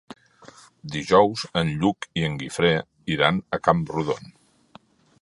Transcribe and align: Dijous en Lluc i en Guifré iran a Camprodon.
Dijous 0.95 1.43
en 1.61 1.69
Lluc 1.83 2.09
i 2.21 2.25
en 2.31 2.41
Guifré 2.41 2.75
iran 3.17 3.41
a 3.59 3.63
Camprodon. 3.69 4.37